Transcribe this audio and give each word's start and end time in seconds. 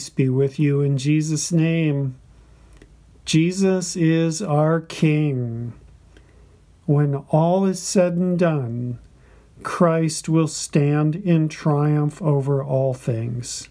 Peace 0.00 0.08
be 0.08 0.30
with 0.30 0.58
you 0.58 0.80
in 0.80 0.96
Jesus' 0.96 1.52
name. 1.52 2.18
Jesus 3.26 3.96
is 3.96 4.40
our 4.40 4.80
King. 4.80 5.74
When 6.86 7.16
all 7.28 7.66
is 7.66 7.82
said 7.82 8.14
and 8.14 8.38
done, 8.38 8.98
Christ 9.62 10.26
will 10.26 10.48
stand 10.48 11.16
in 11.16 11.50
triumph 11.50 12.22
over 12.22 12.64
all 12.64 12.94
things. 12.94 13.68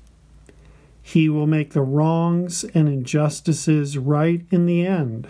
He 1.02 1.30
will 1.30 1.48
make 1.48 1.74
the 1.74 1.82
wrongs 1.82 2.64
and 2.64 2.88
injustices 2.88 3.98
right 3.98 4.46
in 4.52 4.68
the 4.68 4.86
end. 4.86 5.30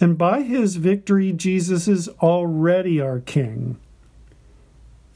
And 0.00 0.16
by 0.16 0.40
his 0.40 0.76
victory, 0.76 1.30
Jesus 1.30 1.88
is 1.88 2.08
already 2.22 3.02
our 3.02 3.20
King. 3.20 3.76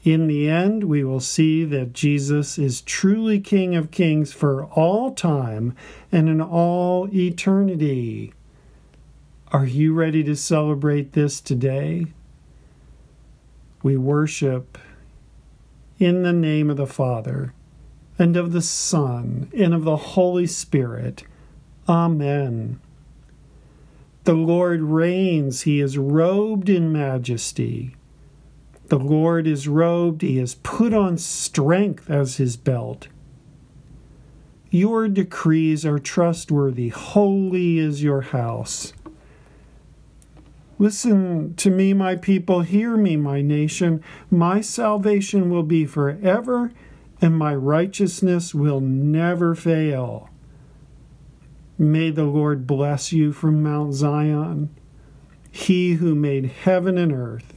In 0.07 0.27
the 0.27 0.49
end, 0.49 0.85
we 0.85 1.03
will 1.03 1.19
see 1.19 1.65
that 1.65 1.91
Jesus 1.91 2.57
is 2.57 2.79
truly 2.79 3.41
King 3.41 3.75
of 3.75 3.91
Kings 3.91 4.31
for 4.31 4.63
all 4.67 5.11
time 5.11 5.75
and 6.13 6.29
in 6.29 6.39
all 6.39 7.13
eternity. 7.13 8.33
Are 9.51 9.65
you 9.65 9.93
ready 9.93 10.23
to 10.23 10.33
celebrate 10.33 11.11
this 11.11 11.41
today? 11.41 12.05
We 13.83 13.97
worship 13.97 14.77
in 15.99 16.23
the 16.23 16.31
name 16.31 16.69
of 16.69 16.77
the 16.77 16.87
Father, 16.87 17.53
and 18.17 18.37
of 18.37 18.53
the 18.53 18.61
Son, 18.61 19.51
and 19.53 19.73
of 19.73 19.83
the 19.83 19.97
Holy 19.97 20.47
Spirit. 20.47 21.25
Amen. 21.89 22.79
The 24.23 24.35
Lord 24.35 24.83
reigns, 24.83 25.63
he 25.63 25.81
is 25.81 25.97
robed 25.97 26.69
in 26.69 26.93
majesty. 26.93 27.96
The 28.87 28.99
Lord 28.99 29.47
is 29.47 29.67
robed, 29.67 30.21
he 30.21 30.37
has 30.37 30.55
put 30.55 30.93
on 30.93 31.17
strength 31.17 32.09
as 32.09 32.37
his 32.37 32.55
belt. 32.55 33.09
Your 34.69 35.09
decrees 35.09 35.85
are 35.85 35.99
trustworthy, 35.99 36.89
holy 36.89 37.79
is 37.79 38.01
your 38.01 38.21
house. 38.21 38.93
Listen 40.79 41.53
to 41.55 41.69
me, 41.69 41.93
my 41.93 42.15
people, 42.15 42.61
hear 42.61 42.95
me, 42.95 43.17
my 43.17 43.41
nation. 43.41 44.01
My 44.29 44.61
salvation 44.61 45.49
will 45.49 45.63
be 45.63 45.85
forever, 45.85 46.71
and 47.19 47.35
my 47.35 47.55
righteousness 47.55 48.53
will 48.53 48.79
never 48.79 49.55
fail. 49.55 50.29
May 51.77 52.11
the 52.11 52.25
Lord 52.25 52.67
bless 52.67 53.11
you 53.11 53.33
from 53.33 53.63
Mount 53.63 53.95
Zion. 53.95 54.69
He 55.51 55.93
who 55.93 56.15
made 56.15 56.45
heaven 56.45 56.97
and 56.97 57.11
earth 57.11 57.56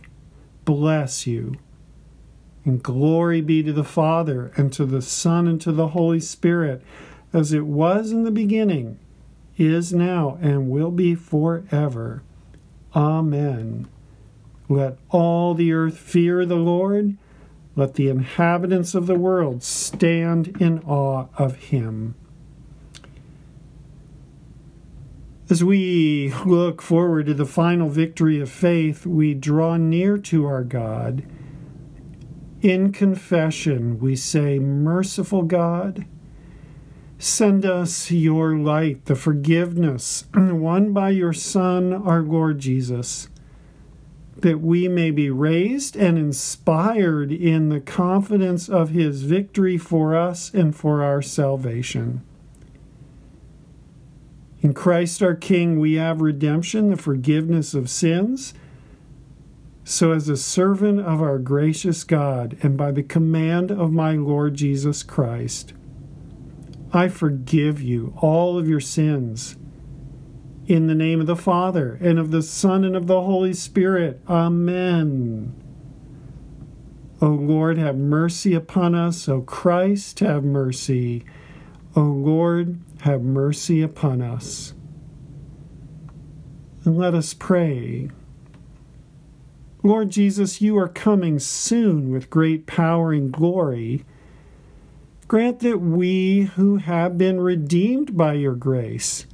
bless 0.64 1.26
you. 1.26 1.56
And 2.64 2.82
glory 2.82 3.40
be 3.40 3.62
to 3.62 3.72
the 3.72 3.84
Father, 3.84 4.52
and 4.56 4.72
to 4.74 4.84
the 4.84 5.02
Son, 5.02 5.48
and 5.48 5.60
to 5.62 5.72
the 5.72 5.88
Holy 5.88 6.20
Spirit, 6.20 6.82
as 7.32 7.52
it 7.52 7.66
was 7.66 8.12
in 8.12 8.24
the 8.24 8.30
beginning, 8.30 8.98
is 9.56 9.92
now, 9.92 10.38
and 10.42 10.70
will 10.70 10.90
be 10.90 11.14
forever. 11.14 12.22
Amen. 12.94 13.88
Let 14.68 14.98
all 15.10 15.54
the 15.54 15.72
earth 15.72 15.98
fear 15.98 16.44
the 16.44 16.56
Lord. 16.56 17.16
Let 17.76 17.94
the 17.94 18.08
inhabitants 18.08 18.94
of 18.94 19.06
the 19.06 19.18
world 19.18 19.62
stand 19.62 20.60
in 20.60 20.80
awe 20.80 21.26
of 21.36 21.56
him. 21.56 22.14
As 25.50 25.64
we 25.64 26.32
look 26.46 26.80
forward 26.80 27.26
to 27.26 27.34
the 27.34 27.44
final 27.44 27.88
victory 27.88 28.38
of 28.38 28.48
faith, 28.48 29.04
we 29.04 29.34
draw 29.34 29.76
near 29.76 30.16
to 30.16 30.46
our 30.46 30.62
God. 30.62 31.24
In 32.62 32.92
confession, 32.92 33.98
we 33.98 34.14
say, 34.14 34.60
Merciful 34.60 35.42
God, 35.42 36.06
send 37.18 37.66
us 37.66 38.12
your 38.12 38.56
light, 38.56 39.06
the 39.06 39.16
forgiveness 39.16 40.26
won 40.34 40.92
by 40.92 41.10
your 41.10 41.32
Son, 41.32 41.92
our 41.92 42.22
Lord 42.22 42.60
Jesus, 42.60 43.28
that 44.36 44.60
we 44.60 44.86
may 44.86 45.10
be 45.10 45.30
raised 45.30 45.96
and 45.96 46.16
inspired 46.16 47.32
in 47.32 47.70
the 47.70 47.80
confidence 47.80 48.68
of 48.68 48.90
his 48.90 49.22
victory 49.22 49.78
for 49.78 50.14
us 50.14 50.54
and 50.54 50.76
for 50.76 51.02
our 51.02 51.20
salvation. 51.20 52.24
In 54.62 54.74
Christ 54.74 55.22
our 55.22 55.34
King, 55.34 55.78
we 55.78 55.94
have 55.94 56.20
redemption, 56.20 56.90
the 56.90 56.96
forgiveness 56.96 57.72
of 57.72 57.88
sins. 57.88 58.52
So, 59.84 60.12
as 60.12 60.28
a 60.28 60.36
servant 60.36 61.00
of 61.00 61.22
our 61.22 61.38
gracious 61.38 62.04
God, 62.04 62.58
and 62.62 62.76
by 62.76 62.92
the 62.92 63.02
command 63.02 63.70
of 63.70 63.92
my 63.92 64.12
Lord 64.12 64.54
Jesus 64.54 65.02
Christ, 65.02 65.72
I 66.92 67.08
forgive 67.08 67.80
you 67.80 68.14
all 68.18 68.58
of 68.58 68.68
your 68.68 68.80
sins. 68.80 69.56
In 70.66 70.86
the 70.86 70.94
name 70.94 71.20
of 71.20 71.26
the 71.26 71.34
Father, 71.34 71.98
and 72.00 72.18
of 72.18 72.30
the 72.30 72.42
Son, 72.42 72.84
and 72.84 72.94
of 72.94 73.06
the 73.06 73.22
Holy 73.22 73.54
Spirit. 73.54 74.20
Amen. 74.28 75.54
O 77.22 77.28
Lord, 77.28 77.76
have 77.78 77.96
mercy 77.96 78.54
upon 78.54 78.94
us. 78.94 79.28
O 79.28 79.40
Christ, 79.40 80.20
have 80.20 80.44
mercy. 80.44 81.24
O 81.96 82.02
Lord, 82.02 82.78
have 83.00 83.22
mercy 83.22 83.82
upon 83.82 84.22
us. 84.22 84.74
And 86.84 86.96
let 86.96 87.14
us 87.14 87.34
pray. 87.34 88.10
Lord 89.82 90.10
Jesus, 90.10 90.60
you 90.60 90.76
are 90.78 90.88
coming 90.88 91.38
soon 91.38 92.10
with 92.10 92.30
great 92.30 92.66
power 92.66 93.12
and 93.12 93.32
glory. 93.32 94.04
Grant 95.28 95.60
that 95.60 95.78
we 95.78 96.42
who 96.56 96.76
have 96.76 97.16
been 97.16 97.40
redeemed 97.40 98.16
by 98.16 98.34
your 98.34 98.54
grace 98.54 99.26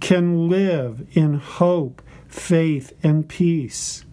can 0.00 0.48
live 0.48 1.06
in 1.12 1.34
hope, 1.34 2.02
faith, 2.26 2.92
and 3.02 3.28
peace. 3.28 4.04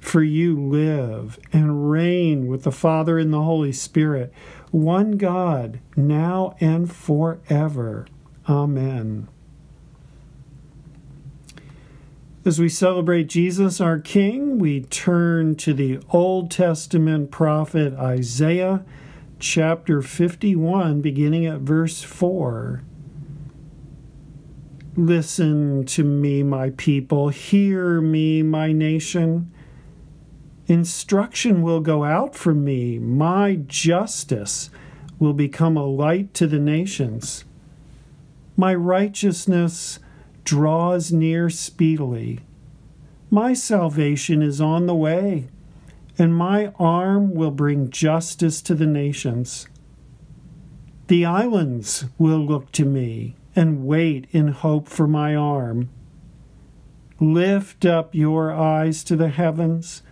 For 0.00 0.22
you 0.22 0.60
live 0.60 1.38
and 1.52 1.90
reign 1.90 2.46
with 2.46 2.64
the 2.64 2.72
Father 2.72 3.18
and 3.18 3.32
the 3.32 3.42
Holy 3.42 3.72
Spirit 3.72 4.32
one 4.76 5.12
God, 5.12 5.80
now 5.96 6.54
and 6.60 6.92
forever. 6.92 8.06
Amen. 8.46 9.26
As 12.44 12.60
we 12.60 12.68
celebrate 12.68 13.24
Jesus, 13.24 13.80
our 13.80 13.98
King, 13.98 14.58
we 14.58 14.82
turn 14.82 15.54
to 15.56 15.72
the 15.72 15.98
Old 16.10 16.50
Testament 16.50 17.30
prophet 17.30 17.94
Isaiah, 17.94 18.84
chapter 19.38 20.02
51, 20.02 21.00
beginning 21.00 21.46
at 21.46 21.60
verse 21.60 22.02
4. 22.02 22.82
Listen 24.94 25.86
to 25.86 26.04
me, 26.04 26.42
my 26.42 26.70
people. 26.70 27.30
Hear 27.30 28.02
me, 28.02 28.42
my 28.42 28.72
nation. 28.72 29.50
Instruction 30.68 31.62
will 31.62 31.80
go 31.80 32.04
out 32.04 32.34
from 32.34 32.64
me. 32.64 32.98
My 32.98 33.56
justice 33.66 34.68
will 35.18 35.32
become 35.32 35.76
a 35.76 35.86
light 35.86 36.34
to 36.34 36.46
the 36.46 36.58
nations. 36.58 37.44
My 38.56 38.74
righteousness 38.74 40.00
draws 40.44 41.12
near 41.12 41.50
speedily. 41.50 42.40
My 43.30 43.52
salvation 43.52 44.42
is 44.42 44.60
on 44.60 44.86
the 44.86 44.94
way, 44.94 45.48
and 46.18 46.34
my 46.34 46.72
arm 46.78 47.34
will 47.34 47.50
bring 47.50 47.90
justice 47.90 48.60
to 48.62 48.74
the 48.74 48.86
nations. 48.86 49.68
The 51.06 51.24
islands 51.24 52.06
will 52.18 52.38
look 52.38 52.72
to 52.72 52.84
me 52.84 53.36
and 53.54 53.86
wait 53.86 54.26
in 54.32 54.48
hope 54.48 54.88
for 54.88 55.06
my 55.06 55.34
arm. 55.34 55.90
Lift 57.20 57.84
up 57.84 58.14
your 58.14 58.52
eyes 58.52 59.04
to 59.04 59.16
the 59.16 59.28
heavens 59.28 60.02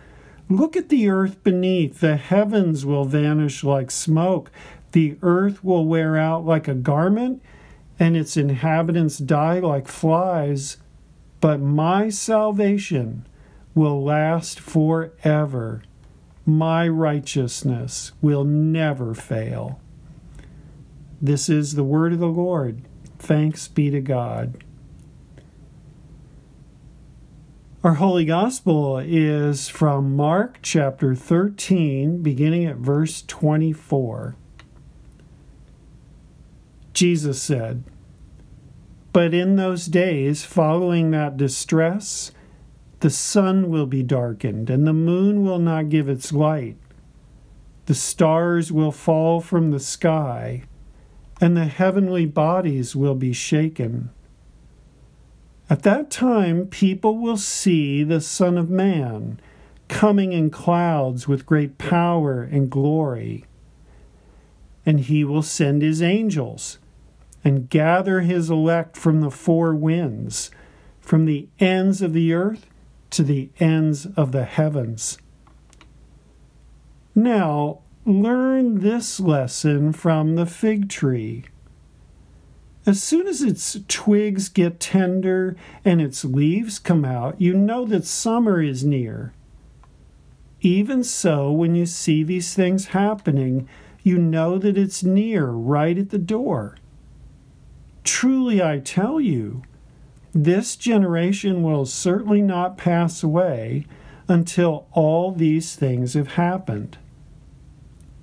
Look 0.47 0.75
at 0.75 0.89
the 0.89 1.09
earth 1.09 1.43
beneath. 1.43 1.99
The 1.99 2.17
heavens 2.17 2.85
will 2.85 3.05
vanish 3.05 3.63
like 3.63 3.89
smoke. 3.89 4.51
The 4.91 5.17
earth 5.21 5.63
will 5.63 5.85
wear 5.85 6.17
out 6.17 6.45
like 6.45 6.67
a 6.67 6.75
garment, 6.75 7.41
and 7.99 8.15
its 8.15 8.37
inhabitants 8.37 9.17
die 9.17 9.59
like 9.59 9.87
flies. 9.87 10.77
But 11.41 11.59
my 11.59 12.09
salvation 12.09 13.25
will 13.73 14.03
last 14.03 14.59
forever. 14.59 15.83
My 16.45 16.87
righteousness 16.87 18.11
will 18.21 18.43
never 18.43 19.13
fail. 19.15 19.79
This 21.21 21.49
is 21.49 21.73
the 21.73 21.83
word 21.83 22.13
of 22.13 22.19
the 22.19 22.27
Lord. 22.27 22.83
Thanks 23.17 23.67
be 23.67 23.89
to 23.89 24.01
God. 24.01 24.63
Our 27.85 27.93
Holy 27.93 28.25
Gospel 28.25 28.97
is 28.97 29.69
from 29.69 30.15
Mark 30.15 30.57
chapter 30.63 31.13
13, 31.13 32.23
beginning 32.23 32.65
at 32.65 32.77
verse 32.77 33.21
24. 33.21 34.35
Jesus 36.93 37.39
said, 37.39 37.83
But 39.13 39.35
in 39.35 39.55
those 39.55 39.85
days 39.85 40.43
following 40.43 41.11
that 41.11 41.37
distress, 41.37 42.31
the 43.01 43.11
sun 43.11 43.69
will 43.69 43.85
be 43.85 44.01
darkened, 44.01 44.71
and 44.71 44.87
the 44.87 44.91
moon 44.91 45.45
will 45.45 45.59
not 45.59 45.89
give 45.89 46.09
its 46.09 46.33
light. 46.33 46.77
The 47.85 47.93
stars 47.93 48.71
will 48.71 48.91
fall 48.91 49.41
from 49.41 49.69
the 49.69 49.79
sky, 49.79 50.63
and 51.39 51.55
the 51.55 51.65
heavenly 51.65 52.25
bodies 52.25 52.95
will 52.95 53.13
be 53.13 53.31
shaken. 53.31 54.09
At 55.69 55.83
that 55.83 56.11
time, 56.11 56.67
people 56.67 57.17
will 57.17 57.37
see 57.37 58.03
the 58.03 58.21
Son 58.21 58.57
of 58.57 58.69
Man 58.69 59.39
coming 59.87 60.31
in 60.31 60.49
clouds 60.49 61.27
with 61.27 61.45
great 61.45 61.77
power 61.77 62.43
and 62.43 62.69
glory. 62.69 63.45
And 64.85 64.99
he 64.99 65.23
will 65.23 65.41
send 65.41 65.81
his 65.81 66.01
angels 66.01 66.77
and 67.43 67.69
gather 67.69 68.21
his 68.21 68.49
elect 68.49 68.95
from 68.95 69.21
the 69.21 69.31
four 69.31 69.73
winds, 69.73 70.51
from 70.99 71.25
the 71.25 71.47
ends 71.59 72.01
of 72.01 72.13
the 72.13 72.33
earth 72.33 72.69
to 73.11 73.23
the 73.23 73.49
ends 73.59 74.05
of 74.17 74.31
the 74.31 74.45
heavens. 74.45 75.17
Now, 77.15 77.79
learn 78.05 78.81
this 78.81 79.19
lesson 79.19 79.93
from 79.93 80.35
the 80.35 80.45
fig 80.45 80.89
tree. 80.89 81.45
As 82.85 83.01
soon 83.01 83.27
as 83.27 83.41
its 83.41 83.79
twigs 83.87 84.47
get 84.47 84.79
tender 84.79 85.55
and 85.83 85.99
its 85.99 86.23
leaves 86.23 86.77
come 86.77 87.03
out, 87.03 87.41
you 87.41 87.53
know 87.53 87.85
that 87.85 88.05
summer 88.05 88.61
is 88.61 88.83
near. 88.83 89.33
Even 90.61 91.03
so, 91.03 91.51
when 91.51 91.73
you 91.75 91.85
see 91.87 92.23
these 92.23 92.53
things 92.53 92.87
happening, 92.87 93.67
you 94.03 94.19
know 94.19 94.59
that 94.59 94.77
it's 94.77 95.03
near, 95.03 95.47
right 95.47 95.97
at 95.97 96.11
the 96.11 96.19
door. 96.19 96.77
Truly, 98.03 98.61
I 98.61 98.79
tell 98.79 99.19
you, 99.19 99.63
this 100.31 100.75
generation 100.75 101.63
will 101.63 101.85
certainly 101.85 102.41
not 102.41 102.77
pass 102.77 103.23
away 103.23 103.87
until 104.27 104.85
all 104.91 105.31
these 105.31 105.75
things 105.75 106.13
have 106.13 106.33
happened. 106.33 106.97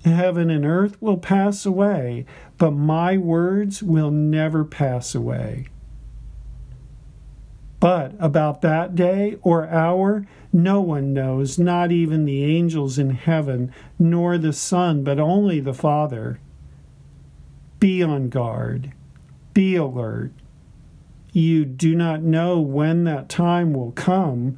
Heaven 0.05 0.49
and 0.49 0.65
earth 0.65 1.01
will 1.01 1.17
pass 1.17 1.65
away, 1.65 2.25
but 2.57 2.71
my 2.71 3.17
words 3.17 3.81
will 3.81 4.11
never 4.11 4.65
pass 4.65 5.15
away. 5.15 5.67
But 7.79 8.13
about 8.19 8.61
that 8.61 8.95
day 8.95 9.37
or 9.41 9.67
hour, 9.67 10.25
no 10.53 10.81
one 10.81 11.13
knows, 11.13 11.59
not 11.59 11.91
even 11.91 12.25
the 12.25 12.43
angels 12.43 12.97
in 12.97 13.09
heaven, 13.11 13.73
nor 13.99 14.37
the 14.37 14.53
Son, 14.53 15.03
but 15.03 15.19
only 15.19 15.59
the 15.59 15.73
Father. 15.73 16.39
Be 17.79 18.01
on 18.01 18.29
guard, 18.29 18.93
be 19.53 19.75
alert. 19.75 20.31
You 21.33 21.65
do 21.65 21.95
not 21.95 22.21
know 22.21 22.61
when 22.61 23.03
that 23.05 23.27
time 23.27 23.73
will 23.73 23.91
come 23.91 24.57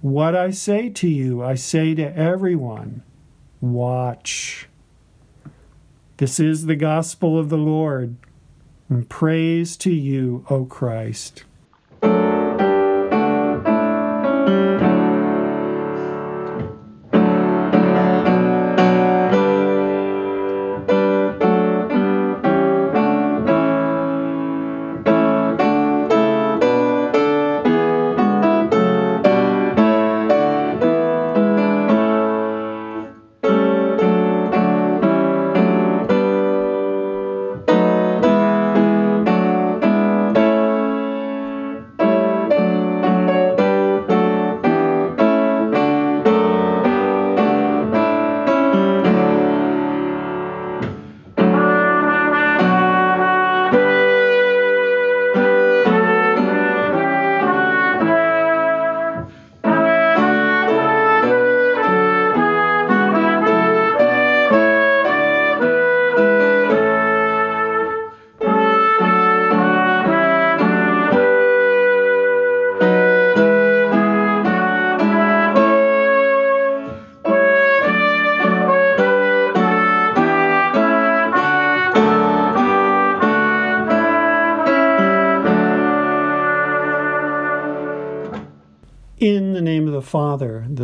What 0.00 0.36
I 0.36 0.50
say 0.50 0.90
to 0.90 1.08
you, 1.08 1.42
I 1.42 1.54
say 1.54 1.94
to 1.94 2.16
everyone 2.16 3.02
watch. 3.60 4.68
This 6.18 6.38
is 6.38 6.66
the 6.66 6.76
gospel 6.76 7.38
of 7.38 7.48
the 7.48 7.58
Lord. 7.58 8.16
And 8.88 9.08
praise 9.08 9.76
to 9.78 9.92
you, 9.92 10.44
O 10.48 10.64
Christ. 10.64 11.44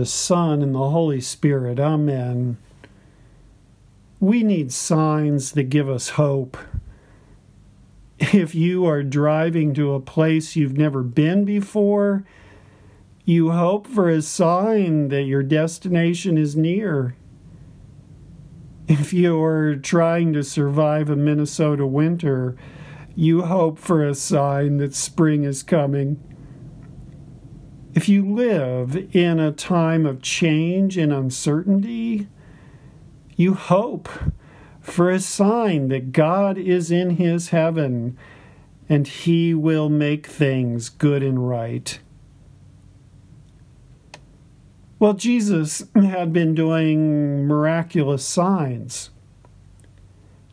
The 0.03 0.07
Son, 0.07 0.63
and 0.63 0.75
the 0.75 0.91
Holy 0.91 1.21
Spirit. 1.21 1.79
Amen. 1.79 2.57
We 4.19 4.43
need 4.43 4.73
signs 4.73 5.53
that 5.53 5.71
give 5.71 5.89
us 5.89 6.09
hope. 6.19 6.57
If 8.19 8.53
you 8.53 8.85
are 8.85 9.05
driving 9.05 9.75
to 9.75 9.95
a 9.95 10.01
place 10.01 10.57
you've 10.57 10.77
never 10.77 11.05
been 11.05 11.45
before, 11.45 12.25
you 13.25 13.53
hope 13.53 13.87
for 13.87 14.09
a 14.09 14.23
sign 14.23 15.07
that 15.11 15.23
your 15.23 15.45
destination 15.45 16.37
is 16.37 16.57
near. 16.57 17.15
If 18.89 19.13
you're 19.13 19.77
trying 19.77 20.33
to 20.33 20.43
survive 20.43 21.11
a 21.11 21.15
Minnesota 21.15 21.87
winter, 21.87 22.57
you 23.15 23.43
hope 23.43 23.79
for 23.79 24.05
a 24.05 24.17
sign 24.17 24.79
that 24.79 24.97
spring 24.97 25.45
is 25.45 25.63
coming. 25.63 26.21
If 27.95 28.09
you 28.09 28.25
live 28.25 29.15
in 29.15 29.39
a 29.39 29.53
time 29.53 30.07
of 30.07 30.23
change 30.23 30.97
and 30.97 31.13
uncertainty, 31.13 32.27
you 33.37 33.53
hope 33.53 34.09
for 34.81 35.11
a 35.11 35.21
sign 35.21 35.89
that 35.89 36.13
God 36.13 36.57
is 36.57 36.91
in 36.91 37.11
his 37.17 37.51
heaven 37.51 38.17
and 38.89 39.07
he 39.07 39.53
will 39.53 39.91
make 39.91 40.27
things 40.27 40.89
good 40.89 41.23
and 41.23 41.47
right. 41.47 41.99
Well, 44.99 45.13
Jesus 45.13 45.85
had 45.95 46.33
been 46.33 46.55
doing 46.55 47.47
miraculous 47.47 48.25
signs. 48.25 49.11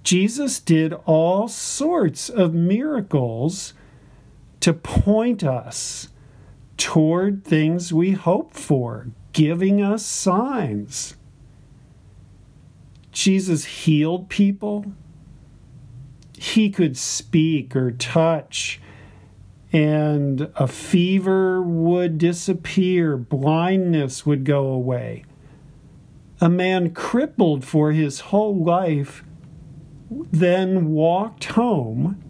Jesus 0.03 0.60
did 0.60 0.93
all 1.05 1.48
sorts 1.48 2.29
of 2.29 2.53
miracles 2.53 3.74
to 4.60 4.74
point 4.74 5.43
us 5.43 6.10
toward 6.80 7.44
things 7.44 7.94
we 7.94 8.12
hope 8.12 8.54
for, 8.54 9.10
giving 9.34 9.84
us 9.84 10.04
signs. 10.04 11.18
Jesus 13.12 13.66
healed 13.66 14.30
people. 14.30 14.86
He 16.38 16.70
could 16.70 16.98
speak 16.98 17.76
or 17.76 17.92
touch, 17.92 18.80
and 19.74 20.50
a 20.56 20.68
fever 20.68 21.62
would 21.62 22.18
disappear, 22.18 23.18
blindness 23.18 24.26
would 24.26 24.46
go 24.46 24.68
away. 24.68 25.26
A 26.40 26.50
man 26.50 26.92
crippled 26.92 27.66
for 27.66 27.92
his 27.92 28.22
whole 28.22 28.56
life 28.56 29.24
then 30.10 30.88
walked 30.88 31.44
home, 31.44 32.24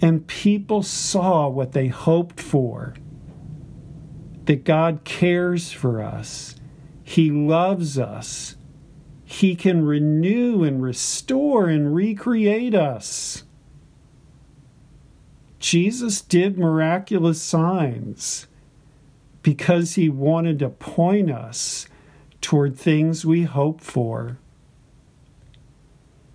and 0.00 0.26
people 0.28 0.84
saw 0.84 1.48
what 1.48 1.72
they 1.72 1.88
hoped 1.88 2.40
for 2.40 2.94
that 4.46 4.64
God 4.64 5.04
cares 5.04 5.72
for 5.72 6.02
us, 6.02 6.56
He 7.02 7.30
loves 7.30 7.98
us, 7.98 8.56
He 9.24 9.54
can 9.54 9.84
renew 9.84 10.64
and 10.64 10.82
restore 10.82 11.68
and 11.68 11.94
recreate 11.94 12.74
us. 12.74 13.44
Jesus 15.60 16.22
did 16.22 16.58
miraculous 16.58 17.40
signs 17.40 18.46
because 19.42 19.94
he 19.94 20.08
wanted 20.08 20.58
to 20.58 20.70
point 20.70 21.30
us 21.30 21.86
toward 22.40 22.78
things 22.78 23.24
we 23.24 23.42
hope 23.42 23.80
for. 23.80 24.38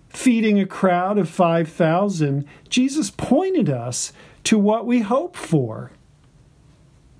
Feeding 0.08 0.58
a 0.58 0.66
crowd 0.66 1.18
of 1.18 1.28
5,000, 1.28 2.46
Jesus 2.68 3.10
pointed 3.10 3.68
us 3.68 4.12
to 4.44 4.58
what 4.58 4.86
we 4.86 5.00
hope 5.00 5.36
for 5.36 5.90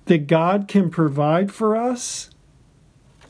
that 0.07 0.27
God 0.27 0.67
can 0.67 0.89
provide 0.89 1.51
for 1.51 1.75
us, 1.75 2.29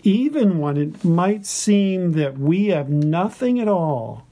even 0.03 0.59
when 0.59 0.77
it 0.77 1.03
might 1.03 1.45
seem 1.45 2.13
that 2.13 2.37
we 2.37 2.67
have 2.67 2.89
nothing 2.89 3.59
at 3.59 3.67
all. 3.67 4.25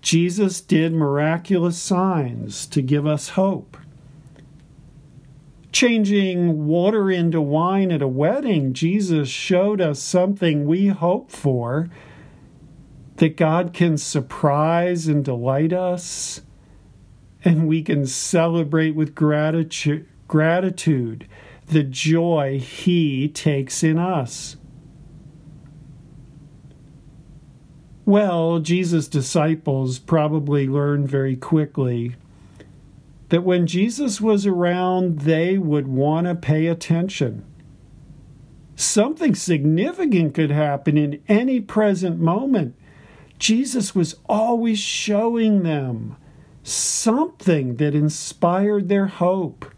Jesus 0.00 0.60
did 0.60 0.92
miraculous 0.92 1.76
signs 1.76 2.66
to 2.66 2.80
give 2.80 3.06
us 3.06 3.30
hope. 3.30 3.76
Changing 5.72 6.66
water 6.66 7.10
into 7.10 7.40
wine 7.40 7.90
at 7.90 8.00
a 8.00 8.08
wedding, 8.08 8.72
Jesus 8.72 9.28
showed 9.28 9.80
us 9.80 10.00
something 10.00 10.64
we 10.64 10.86
hope 10.86 11.30
for 11.30 11.90
that 13.16 13.36
God 13.36 13.72
can 13.74 13.98
surprise 13.98 15.08
and 15.08 15.24
delight 15.24 15.72
us 15.72 16.42
and 17.46 17.68
we 17.68 17.80
can 17.80 18.04
celebrate 18.04 18.96
with 18.96 19.14
gratitude, 19.14 20.04
gratitude 20.26 21.28
the 21.68 21.84
joy 21.84 22.58
He 22.58 23.28
takes 23.28 23.84
in 23.84 23.98
us. 23.98 24.56
Well, 28.04 28.58
Jesus' 28.58 29.06
disciples 29.06 30.00
probably 30.00 30.66
learned 30.66 31.08
very 31.08 31.36
quickly 31.36 32.16
that 33.28 33.44
when 33.44 33.68
Jesus 33.68 34.20
was 34.20 34.44
around, 34.44 35.20
they 35.20 35.56
would 35.56 35.86
want 35.86 36.26
to 36.26 36.34
pay 36.34 36.66
attention. 36.66 37.44
Something 38.74 39.36
significant 39.36 40.34
could 40.34 40.50
happen 40.50 40.98
in 40.98 41.22
any 41.28 41.60
present 41.60 42.18
moment. 42.18 42.74
Jesus 43.38 43.94
was 43.94 44.16
always 44.28 44.80
showing 44.80 45.62
them 45.62 46.16
something 46.66 47.76
that 47.76 47.94
inspired 47.94 48.88
their 48.88 49.06
hope. 49.06 49.72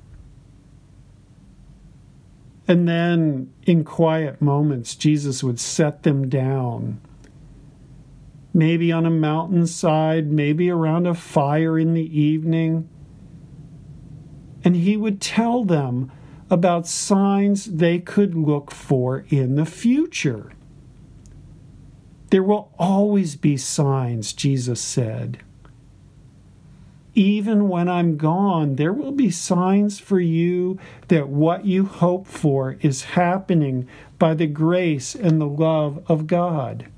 And 2.67 2.89
then, 2.89 3.53
in 3.67 3.85
quiet 3.85 4.41
moments, 4.41 4.95
Jesus 4.95 5.43
would 5.43 5.61
set 5.61 6.03
them 6.03 6.29
down. 6.29 7.01
Maybe 8.55 8.91
on 8.91 9.05
a 9.05 9.11
mountainside, 9.11 10.31
maybe 10.31 10.71
around 10.71 11.07
a 11.07 11.15
fire 11.15 11.79
in 11.79 11.95
the 11.95 12.21
evening. 12.21 12.89
And 14.65 14.75
he 14.75 14.97
would 14.97 15.21
tell 15.21 15.65
them 15.65 16.11
about 16.51 16.87
signs 16.87 17.67
they 17.67 17.99
could 17.99 18.35
look 18.35 18.71
for 18.71 19.27
in 19.29 19.57
the 19.57 19.67
future. 19.67 20.53
There 22.31 22.43
will 22.43 22.73
always 22.79 23.37
be 23.37 23.57
signs, 23.57 24.33
Jesus 24.33 24.81
said 24.81 25.43
even 27.15 27.69
when 27.69 27.89
I'm 27.89 28.17
gone, 28.17 28.77
there 28.77 28.93
will 28.93 29.13
be 29.13 29.31
signs 29.31 29.99
for 29.99 30.21
you 30.21 30.79
that 31.09 31.29
what 31.29 31.65
you 31.65 31.85
hope 31.85 32.27
for 32.27 32.77
is 32.81 33.03
happening 33.03 33.89
by 34.19 34.35
the 34.35 34.47
grace 34.47 35.15
and 35.15 35.41
the 35.41 35.47
love 35.47 36.03
of 36.09 36.27
God. 36.27 36.89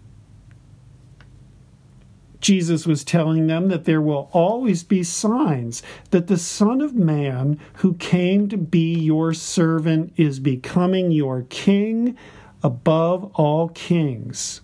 Jesus 2.41 2.87
was 2.87 3.05
telling 3.05 3.47
them 3.47 3.69
that 3.69 3.85
there 3.85 4.01
will 4.01 4.31
always 4.33 4.83
be 4.83 5.03
signs 5.03 5.83
that 6.11 6.27
the 6.27 6.39
Son 6.39 6.81
of 6.81 6.95
Man, 6.95 7.61
who 7.75 7.95
came 7.95 8.49
to 8.49 8.57
be 8.57 8.95
your 8.95 9.35
servant, 9.35 10.13
is 10.17 10.41
becoming 10.41 11.11
your 11.11 11.43
king 11.51 12.17
above 12.63 13.31
all 13.35 13.69
kings. 13.69 14.63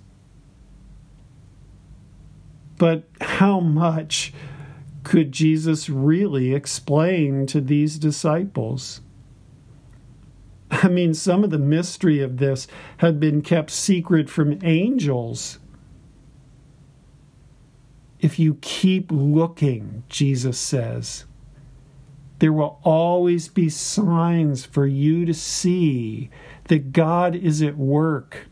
But 2.79 3.05
how 3.21 3.61
much 3.61 4.33
could 5.07 5.31
Jesus 5.31 5.89
really 5.89 6.53
explain 6.53 7.47
to 7.47 7.61
these 7.61 7.97
disciples? 7.97 9.03
I 10.69 10.89
mean, 10.89 11.15
some 11.15 11.45
of 11.45 11.51
the 11.51 11.61
mystery 11.61 12.21
of 12.21 12.39
this 12.39 12.67
had 12.97 13.21
been 13.21 13.41
kept 13.41 13.71
secret 13.71 14.29
from 14.29 14.59
angels. 14.65 15.61
If 18.19 18.41
you 18.41 18.59
keep 18.61 19.13
looking, 19.13 20.03
Jesus 20.09 20.59
says, 20.59 21.25
there 22.41 22.53
will 22.53 22.81
always 22.83 23.47
be 23.47 23.69
signs 23.69 24.65
for 24.65 24.89
you 24.89 25.25
to 25.25 25.35
see 25.35 26.31
that 26.65 26.93
God 26.93 27.37
is 27.37 27.63
at 27.63 27.77
work, 27.77 28.49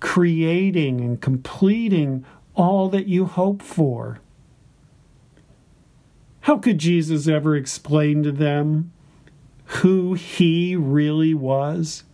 creating 0.00 1.00
and 1.00 1.20
completing 1.20 2.24
all 2.56 2.88
that 2.88 3.06
you 3.06 3.26
hope 3.26 3.62
for. 3.62 4.18
How 6.44 6.58
could 6.58 6.76
Jesus 6.76 7.26
ever 7.26 7.56
explain 7.56 8.22
to 8.22 8.30
them 8.30 8.92
who 9.80 10.12
he 10.12 10.76
really 10.76 11.32
was? 11.32 12.04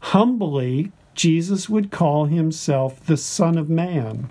Humbly, 0.00 0.92
Jesus 1.14 1.70
would 1.70 1.90
call 1.90 2.26
himself 2.26 3.00
the 3.06 3.16
Son 3.16 3.56
of 3.56 3.70
Man. 3.70 4.28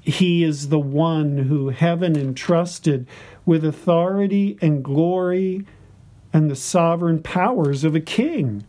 He 0.00 0.42
is 0.42 0.68
the 0.68 0.80
one 0.80 1.38
who 1.38 1.68
heaven 1.68 2.18
entrusted 2.18 3.06
with 3.46 3.64
authority 3.64 4.58
and 4.60 4.82
glory 4.82 5.64
and 6.32 6.50
the 6.50 6.56
sovereign 6.56 7.22
powers 7.22 7.84
of 7.84 7.94
a 7.94 8.00
king. 8.00 8.64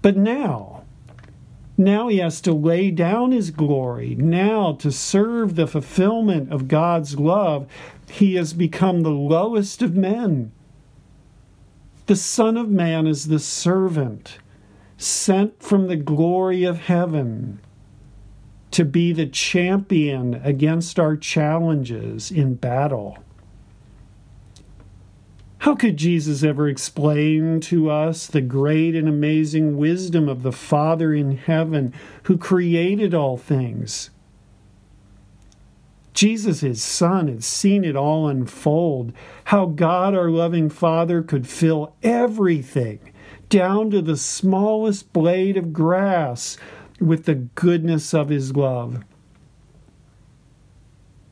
But 0.00 0.16
now, 0.16 0.69
now 1.80 2.08
he 2.08 2.18
has 2.18 2.40
to 2.42 2.52
lay 2.52 2.90
down 2.90 3.32
his 3.32 3.50
glory. 3.50 4.14
Now, 4.14 4.74
to 4.74 4.92
serve 4.92 5.56
the 5.56 5.66
fulfillment 5.66 6.52
of 6.52 6.68
God's 6.68 7.18
love, 7.18 7.66
he 8.08 8.34
has 8.34 8.52
become 8.52 9.02
the 9.02 9.10
lowest 9.10 9.82
of 9.82 9.96
men. 9.96 10.52
The 12.06 12.16
Son 12.16 12.56
of 12.56 12.68
Man 12.68 13.06
is 13.06 13.28
the 13.28 13.38
servant 13.38 14.38
sent 14.96 15.62
from 15.62 15.86
the 15.86 15.96
glory 15.96 16.64
of 16.64 16.78
heaven 16.78 17.60
to 18.70 18.84
be 18.84 19.12
the 19.12 19.26
champion 19.26 20.34
against 20.44 21.00
our 21.00 21.16
challenges 21.16 22.30
in 22.30 22.54
battle. 22.54 23.18
How 25.60 25.74
could 25.74 25.98
Jesus 25.98 26.42
ever 26.42 26.68
explain 26.68 27.60
to 27.60 27.90
us 27.90 28.26
the 28.26 28.40
great 28.40 28.94
and 28.94 29.06
amazing 29.06 29.76
wisdom 29.76 30.26
of 30.26 30.42
the 30.42 30.52
Father 30.52 31.12
in 31.12 31.36
heaven 31.36 31.92
who 32.22 32.38
created 32.38 33.12
all 33.12 33.36
things? 33.36 34.08
Jesus, 36.14 36.60
his 36.60 36.82
Son, 36.82 37.28
had 37.28 37.44
seen 37.44 37.84
it 37.84 37.94
all 37.94 38.26
unfold. 38.26 39.12
How 39.44 39.66
God, 39.66 40.14
our 40.14 40.30
loving 40.30 40.70
Father, 40.70 41.22
could 41.22 41.46
fill 41.46 41.94
everything, 42.02 43.12
down 43.50 43.90
to 43.90 44.00
the 44.00 44.16
smallest 44.16 45.12
blade 45.12 45.58
of 45.58 45.74
grass, 45.74 46.56
with 46.98 47.26
the 47.26 47.34
goodness 47.34 48.14
of 48.14 48.30
his 48.30 48.56
love. 48.56 49.04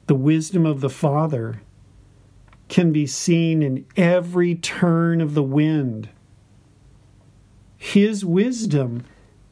The 0.07 0.15
wisdom 0.15 0.67
of 0.67 0.83
the 0.83 0.91
Father 0.91 1.63
can 2.69 2.93
be 2.93 3.07
seen 3.07 3.63
in 3.63 3.87
every 3.97 4.55
turn 4.55 5.21
of 5.21 5.35
the 5.35 5.43
wind. 5.43 6.09
His 7.77 8.25
wisdom 8.25 9.05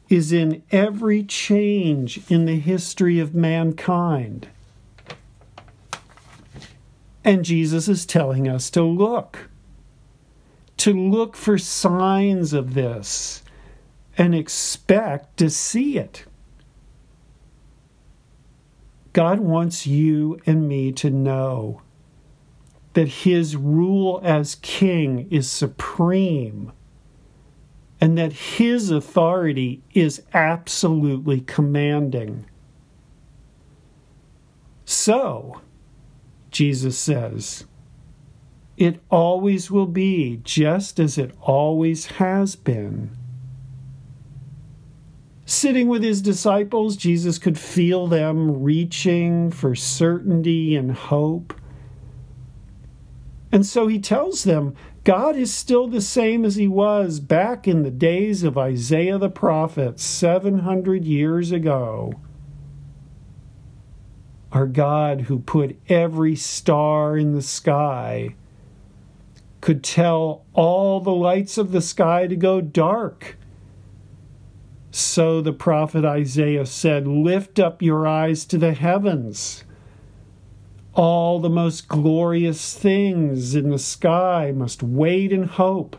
is 0.09 0.31
in 0.31 0.63
every 0.71 1.23
change 1.23 2.21
in 2.29 2.45
the 2.45 2.59
history 2.59 3.19
of 3.19 3.33
mankind. 3.33 4.47
And 7.23 7.43
Jesus 7.43 7.87
is 7.87 8.05
telling 8.05 8.47
us 8.47 8.69
to 8.69 8.83
look, 8.83 9.49
to 10.77 10.93
look 10.93 11.35
for 11.35 11.57
signs 11.57 12.53
of 12.53 12.73
this 12.73 13.43
and 14.17 14.33
expect 14.33 15.37
to 15.37 15.49
see 15.49 15.97
it. 15.97 16.25
God 19.11 19.39
wants 19.39 19.87
you 19.87 20.39
and 20.45 20.67
me 20.67 20.91
to 20.93 21.09
know 21.09 21.81
that 22.97 23.07
his 23.07 23.55
rule 23.55 24.19
as 24.23 24.55
king 24.55 25.27
is 25.29 25.47
supreme 25.47 26.71
and 28.01 28.17
that 28.17 28.33
his 28.33 28.89
authority 28.89 29.83
is 29.93 30.23
absolutely 30.33 31.39
commanding. 31.41 32.43
So, 34.83 35.61
Jesus 36.49 36.97
says, 36.97 37.65
it 38.77 38.99
always 39.11 39.69
will 39.69 39.85
be 39.85 40.41
just 40.43 40.99
as 40.99 41.19
it 41.19 41.35
always 41.39 42.07
has 42.07 42.55
been. 42.55 43.15
Sitting 45.45 45.87
with 45.87 46.01
his 46.01 46.23
disciples, 46.23 46.97
Jesus 46.97 47.37
could 47.37 47.59
feel 47.59 48.07
them 48.07 48.63
reaching 48.63 49.51
for 49.51 49.75
certainty 49.75 50.75
and 50.75 50.93
hope. 50.93 51.53
And 53.51 53.65
so 53.65 53.87
he 53.87 53.99
tells 53.99 54.43
them 54.43 54.75
God 55.03 55.37
is 55.37 55.53
still 55.53 55.87
the 55.87 56.01
same 56.01 56.43
as 56.43 56.55
he 56.55 56.67
was 56.67 57.19
back 57.19 57.67
in 57.67 57.83
the 57.83 57.91
days 57.91 58.43
of 58.43 58.57
Isaiah 58.57 59.17
the 59.17 59.29
prophet 59.29 59.99
700 59.99 61.05
years 61.05 61.51
ago. 61.51 62.11
Our 64.51 64.67
God, 64.67 65.21
who 65.21 65.39
put 65.39 65.79
every 65.87 66.35
star 66.35 67.17
in 67.17 67.33
the 67.33 67.41
sky, 67.41 68.35
could 69.61 69.83
tell 69.83 70.45
all 70.53 70.99
the 70.99 71.13
lights 71.13 71.57
of 71.57 71.71
the 71.71 71.81
sky 71.81 72.27
to 72.27 72.35
go 72.35 72.59
dark. 72.59 73.37
So 74.91 75.41
the 75.41 75.53
prophet 75.53 76.03
Isaiah 76.03 76.65
said, 76.65 77.07
Lift 77.07 77.59
up 77.59 77.81
your 77.81 78.07
eyes 78.07 78.45
to 78.45 78.57
the 78.57 78.73
heavens 78.73 79.63
all 80.97 81.39
the 81.39 81.49
most 81.49 81.87
glorious 81.87 82.73
things 82.73 83.53
in 83.53 83.69
the 83.69 83.77
sky 83.77 84.51
must 84.53 84.81
wait 84.81 85.31
and 85.31 85.45
hope 85.45 85.95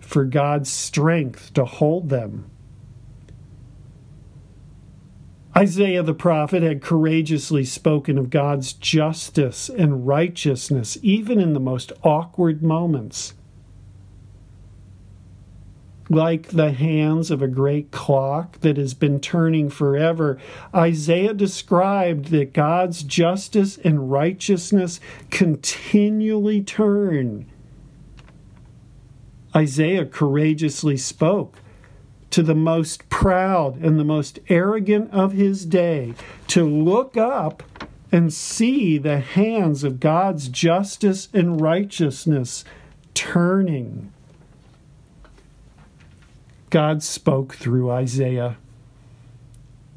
for 0.00 0.24
God's 0.24 0.70
strength 0.70 1.52
to 1.52 1.66
hold 1.66 2.08
them. 2.08 2.50
Isaiah 5.54 6.02
the 6.02 6.14
prophet 6.14 6.62
had 6.62 6.82
courageously 6.82 7.64
spoken 7.64 8.16
of 8.16 8.30
God's 8.30 8.72
justice 8.72 9.68
and 9.68 10.06
righteousness, 10.06 10.96
even 11.02 11.38
in 11.38 11.52
the 11.52 11.60
most 11.60 11.92
awkward 12.02 12.62
moments 12.62 13.34
like 16.10 16.48
the 16.48 16.72
hands 16.72 17.30
of 17.30 17.40
a 17.40 17.48
great 17.48 17.90
clock 17.90 18.60
that 18.60 18.76
has 18.76 18.94
been 18.94 19.20
turning 19.20 19.70
forever, 19.70 20.38
Isaiah 20.74 21.34
described 21.34 22.26
that 22.26 22.52
God's 22.52 23.02
justice 23.02 23.78
and 23.78 24.10
righteousness 24.10 25.00
continually 25.30 26.62
turn. 26.62 27.46
Isaiah 29.56 30.04
courageously 30.04 30.96
spoke 30.96 31.60
to 32.30 32.42
the 32.42 32.54
most 32.54 33.08
proud 33.08 33.80
and 33.80 33.98
the 33.98 34.04
most 34.04 34.40
arrogant 34.48 35.10
of 35.12 35.32
his 35.32 35.64
day 35.64 36.14
to 36.48 36.64
look 36.64 37.16
up 37.16 37.62
and 38.10 38.32
see 38.32 38.98
the 38.98 39.20
hands 39.20 39.84
of 39.84 40.00
God's 40.00 40.48
justice 40.48 41.28
and 41.32 41.60
righteousness 41.60 42.64
turning. 43.14 44.12
God 46.74 47.04
spoke 47.04 47.54
through 47.54 47.92
Isaiah. 47.92 48.56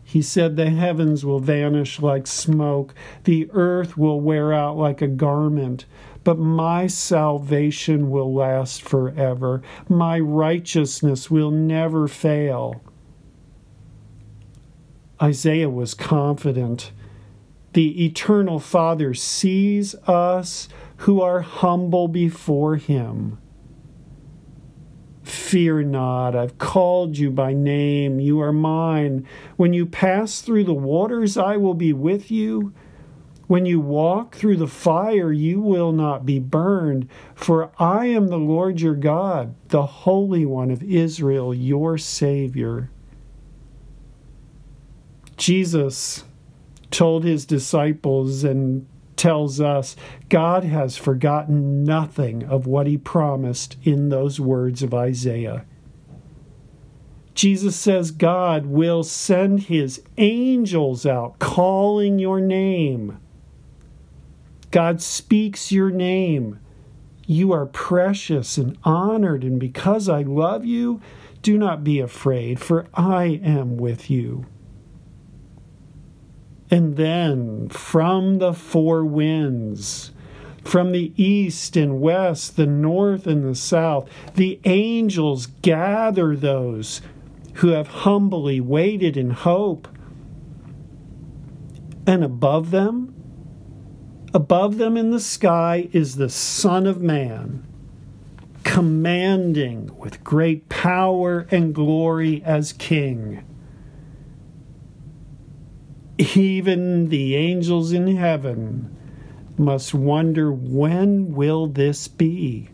He 0.03 0.21
said, 0.21 0.55
The 0.55 0.69
heavens 0.69 1.25
will 1.25 1.39
vanish 1.39 1.99
like 1.99 2.27
smoke, 2.27 2.93
the 3.23 3.49
earth 3.51 3.97
will 3.97 4.21
wear 4.21 4.53
out 4.53 4.77
like 4.77 5.01
a 5.01 5.07
garment, 5.07 5.85
but 6.23 6.37
my 6.37 6.85
salvation 6.85 8.11
will 8.11 8.31
last 8.31 8.83
forever. 8.83 9.63
My 9.89 10.19
righteousness 10.19 11.31
will 11.31 11.49
never 11.49 12.07
fail. 12.07 12.79
Isaiah 15.19 15.71
was 15.71 15.95
confident. 15.95 16.91
The 17.73 18.05
eternal 18.05 18.59
Father 18.59 19.15
sees 19.15 19.95
us 20.05 20.69
who 20.97 21.21
are 21.21 21.41
humble 21.41 22.07
before 22.07 22.75
him. 22.75 23.39
Fear 25.27 25.83
not, 25.83 26.37
I've 26.37 26.57
called 26.57 27.17
you 27.17 27.29
by 27.29 27.51
name, 27.51 28.21
you 28.21 28.39
are 28.39 28.53
mine. 28.53 29.27
When 29.57 29.73
you 29.73 29.85
pass 29.85 30.39
through 30.39 30.63
the 30.63 30.73
waters, 30.73 31.35
I 31.35 31.57
will 31.57 31.73
be 31.73 31.91
with 31.91 32.31
you. 32.31 32.73
When 33.47 33.65
you 33.65 33.81
walk 33.81 34.35
through 34.35 34.55
the 34.55 34.67
fire, 34.67 35.33
you 35.33 35.59
will 35.59 35.91
not 35.91 36.25
be 36.25 36.39
burned, 36.39 37.09
for 37.35 37.71
I 37.77 38.05
am 38.05 38.29
the 38.29 38.37
Lord 38.37 38.79
your 38.79 38.95
God, 38.95 39.53
the 39.67 39.85
Holy 39.85 40.45
One 40.45 40.71
of 40.71 40.81
Israel, 40.81 41.53
your 41.53 41.97
Savior. 41.97 42.89
Jesus 45.35 46.23
told 46.89 47.25
his 47.25 47.45
disciples 47.45 48.45
and 48.45 48.87
tells 49.17 49.59
us 49.59 49.95
God 50.29 50.63
has 50.63 50.95
forgotten 50.95 51.83
nothing 51.83 52.43
of 52.43 52.67
what 52.67 52.87
he 52.87 52.97
promised 52.97 53.77
in 53.83 54.09
those 54.09 54.39
words 54.39 54.83
of 54.83 54.93
Isaiah. 54.93 55.65
Jesus 57.33 57.75
says 57.75 58.09
God 58.09 58.65
will 58.65 59.03
send 59.03 59.63
his 59.63 60.01
angels 60.17 61.05
out 61.05 61.37
calling 61.39 62.17
your 62.17 62.41
name. 62.41 63.19
God 64.71 65.01
speaks 65.01 65.71
your 65.71 65.91
name. 65.91 66.59
You 67.27 67.51
are 67.51 67.65
precious 67.65 68.57
and 68.57 68.77
honored, 68.83 69.43
and 69.43 69.59
because 69.59 70.09
I 70.09 70.21
love 70.21 70.65
you, 70.65 71.01
do 71.41 71.57
not 71.57 71.83
be 71.83 71.99
afraid, 71.99 72.59
for 72.59 72.87
I 72.93 73.39
am 73.43 73.77
with 73.77 74.09
you. 74.09 74.45
And 76.69 76.97
then 76.97 77.69
from 77.69 78.39
the 78.39 78.53
four 78.53 79.05
winds, 79.05 80.11
from 80.63 80.91
the 80.91 81.13
east 81.15 81.77
and 81.77 82.01
west, 82.01 82.57
the 82.57 82.65
north 82.65 83.25
and 83.25 83.45
the 83.45 83.55
south, 83.55 84.09
the 84.35 84.59
angels 84.65 85.47
gather 85.61 86.35
those 86.35 87.01
who 87.55 87.69
have 87.69 87.87
humbly 87.87 88.59
waited 88.59 89.15
in 89.15 89.29
hope. 89.29 89.87
And 92.05 92.23
above 92.23 92.71
them, 92.71 93.13
above 94.33 94.77
them 94.77 94.97
in 94.97 95.11
the 95.11 95.19
sky, 95.21 95.87
is 95.93 96.15
the 96.17 96.29
Son 96.29 96.85
of 96.85 97.01
Man, 97.01 97.65
commanding 98.63 99.97
with 99.97 100.23
great 100.23 100.67
power 100.67 101.47
and 101.49 101.73
glory 101.73 102.43
as 102.43 102.73
King 102.73 103.43
even 106.17 107.09
the 107.09 107.35
angels 107.35 107.91
in 107.91 108.15
heaven 108.15 108.95
must 109.57 109.93
wonder 109.93 110.51
when 110.51 111.33
will 111.33 111.67
this 111.67 112.07
be? 112.07 112.69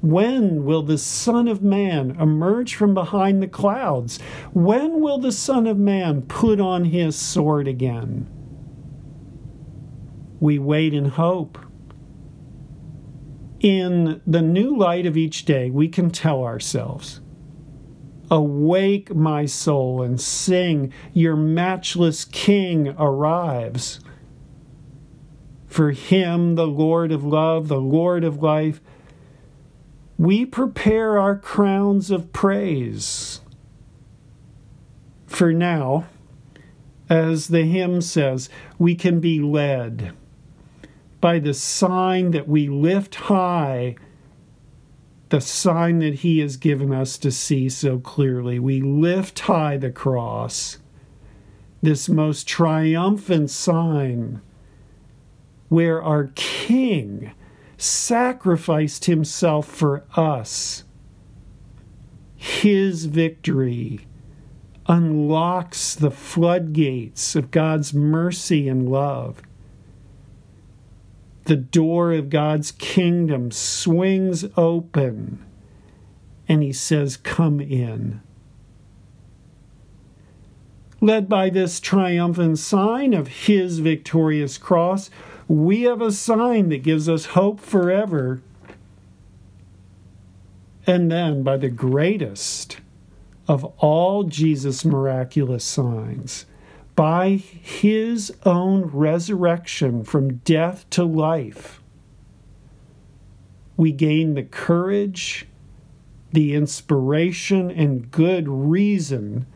When 0.00 0.64
will 0.64 0.82
the 0.82 0.98
Son 0.98 1.46
of 1.46 1.62
Man 1.62 2.12
emerge 2.18 2.74
from 2.74 2.94
behind 2.94 3.42
the 3.42 3.48
clouds? 3.48 4.18
When 4.52 5.00
will 5.00 5.18
the 5.18 5.32
Son 5.32 5.66
of 5.66 5.78
Man 5.78 6.22
put 6.22 6.58
on 6.58 6.86
his 6.86 7.16
sword 7.16 7.68
again? 7.68 8.26
We 10.40 10.58
wait 10.58 10.94
in 10.94 11.04
hope. 11.04 11.58
In 13.60 14.22
the 14.26 14.40
new 14.40 14.74
light 14.74 15.04
of 15.04 15.18
each 15.18 15.44
day, 15.44 15.68
we 15.68 15.86
can 15.86 16.10
tell 16.10 16.42
ourselves 16.42 17.19
Awake, 18.30 19.14
my 19.14 19.46
soul, 19.46 20.02
and 20.02 20.20
sing, 20.20 20.92
your 21.12 21.36
matchless 21.36 22.24
King 22.24 22.94
arrives. 22.98 24.00
For 25.66 25.90
him, 25.90 26.54
the 26.54 26.66
Lord 26.66 27.12
of 27.12 27.24
love, 27.24 27.68
the 27.68 27.80
Lord 27.80 28.24
of 28.24 28.42
life, 28.42 28.80
we 30.18 30.44
prepare 30.44 31.18
our 31.18 31.36
crowns 31.36 32.10
of 32.10 32.32
praise. 32.32 33.40
For 35.26 35.52
now, 35.52 36.06
as 37.08 37.48
the 37.48 37.62
hymn 37.62 38.00
says, 38.00 38.50
we 38.78 38.94
can 38.94 39.18
be 39.20 39.40
led 39.40 40.12
by 41.20 41.38
the 41.38 41.54
sign 41.54 42.30
that 42.32 42.46
we 42.48 42.68
lift 42.68 43.14
high 43.14 43.96
the 45.30 45.40
sign 45.40 46.00
that 46.00 46.16
He 46.16 46.40
has 46.40 46.56
given 46.56 46.92
us 46.92 47.16
to 47.18 47.30
see 47.30 47.68
so 47.68 47.98
clearly. 47.98 48.58
We 48.58 48.80
lift 48.80 49.40
high 49.40 49.76
the 49.76 49.90
cross, 49.90 50.78
this 51.82 52.08
most 52.08 52.46
triumphant 52.46 53.50
sign 53.50 54.40
where 55.68 56.02
our 56.02 56.30
King 56.34 57.32
sacrificed 57.78 59.06
Himself 59.06 59.66
for 59.66 60.04
us. 60.14 60.84
His 62.36 63.04
victory 63.04 64.00
unlocks 64.86 65.94
the 65.94 66.10
floodgates 66.10 67.36
of 67.36 67.52
God's 67.52 67.94
mercy 67.94 68.68
and 68.68 68.88
love 68.88 69.42
the 71.50 71.56
door 71.56 72.12
of 72.12 72.30
God's 72.30 72.70
kingdom 72.70 73.50
swings 73.50 74.44
open 74.56 75.44
and 76.46 76.62
he 76.62 76.72
says, 76.72 77.16
Come 77.16 77.60
in. 77.60 78.20
Led 81.00 81.28
by 81.28 81.50
this 81.50 81.80
triumphant 81.80 82.60
sign 82.60 83.12
of 83.12 83.26
his 83.26 83.80
victorious 83.80 84.58
cross, 84.58 85.10
we 85.48 85.82
have 85.82 86.00
a 86.00 86.12
sign 86.12 86.68
that 86.68 86.84
gives 86.84 87.08
us 87.08 87.24
hope 87.34 87.58
forever. 87.58 88.42
And 90.86 91.10
then, 91.10 91.42
by 91.42 91.56
the 91.56 91.68
greatest 91.68 92.78
of 93.48 93.64
all 93.78 94.22
Jesus' 94.22 94.84
miraculous 94.84 95.64
signs, 95.64 96.46
by 97.00 97.30
his 97.30 98.30
own 98.44 98.82
resurrection 98.82 100.04
from 100.04 100.36
death 100.44 100.84
to 100.90 101.02
life, 101.02 101.80
we 103.78 103.90
gain 103.90 104.34
the 104.34 104.42
courage, 104.42 105.46
the 106.30 106.52
inspiration, 106.52 107.70
and 107.70 108.10
good 108.10 108.46
reason 108.46 109.46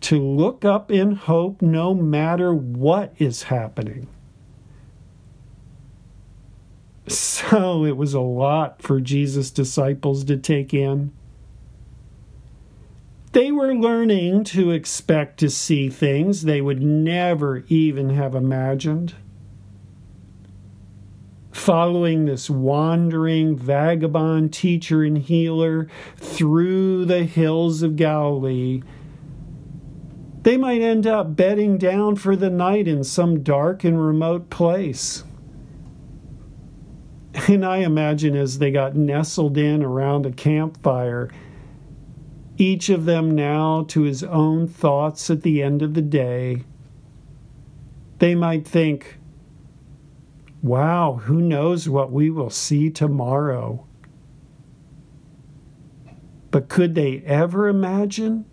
to 0.00 0.18
look 0.18 0.64
up 0.64 0.90
in 0.90 1.12
hope 1.12 1.60
no 1.60 1.92
matter 1.92 2.54
what 2.54 3.12
is 3.18 3.42
happening. 3.42 4.08
So 7.06 7.84
it 7.84 7.98
was 7.98 8.14
a 8.14 8.20
lot 8.20 8.80
for 8.80 8.98
Jesus' 8.98 9.50
disciples 9.50 10.24
to 10.24 10.38
take 10.38 10.72
in. 10.72 11.12
They 13.32 13.52
were 13.52 13.74
learning 13.74 14.44
to 14.44 14.72
expect 14.72 15.38
to 15.38 15.50
see 15.50 15.88
things 15.88 16.42
they 16.42 16.60
would 16.60 16.82
never 16.82 17.64
even 17.68 18.10
have 18.10 18.34
imagined. 18.34 19.14
Following 21.52 22.24
this 22.24 22.50
wandering 22.50 23.56
vagabond 23.56 24.52
teacher 24.52 25.04
and 25.04 25.18
healer 25.18 25.88
through 26.16 27.04
the 27.04 27.24
hills 27.24 27.82
of 27.82 27.94
Galilee, 27.94 28.82
they 30.42 30.56
might 30.56 30.80
end 30.80 31.06
up 31.06 31.36
bedding 31.36 31.78
down 31.78 32.16
for 32.16 32.34
the 32.34 32.50
night 32.50 32.88
in 32.88 33.04
some 33.04 33.42
dark 33.42 33.84
and 33.84 34.04
remote 34.04 34.50
place. 34.50 35.22
And 37.46 37.64
I 37.64 37.78
imagine 37.78 38.34
as 38.34 38.58
they 38.58 38.72
got 38.72 38.96
nestled 38.96 39.56
in 39.56 39.84
around 39.84 40.26
a 40.26 40.32
campfire, 40.32 41.30
each 42.60 42.90
of 42.90 43.06
them 43.06 43.34
now 43.34 43.84
to 43.88 44.02
his 44.02 44.22
own 44.22 44.68
thoughts 44.68 45.30
at 45.30 45.42
the 45.42 45.62
end 45.62 45.80
of 45.80 45.94
the 45.94 46.02
day, 46.02 46.64
they 48.18 48.34
might 48.34 48.68
think, 48.68 49.18
wow, 50.62 51.20
who 51.24 51.40
knows 51.40 51.88
what 51.88 52.12
we 52.12 52.28
will 52.28 52.50
see 52.50 52.90
tomorrow? 52.90 53.86
But 56.50 56.68
could 56.68 56.94
they 56.94 57.22
ever 57.24 57.66
imagine? 57.66 58.44